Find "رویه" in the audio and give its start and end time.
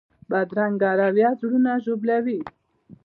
0.99-1.29